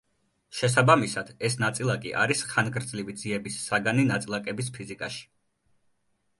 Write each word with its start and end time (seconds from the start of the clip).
შესაბამისად, 0.59 1.29
ეს 1.49 1.57
ნაწილაკი 1.65 2.15
არის 2.23 2.41
ხანგრძლივი 2.55 3.17
ძიების 3.21 3.61
საგანი 3.69 4.09
ნაწილაკების 4.15 4.75
ფიზიკაში. 4.81 5.25